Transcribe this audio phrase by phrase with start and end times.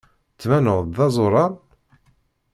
[0.33, 1.53] Ttbaneɣ-d d azuran?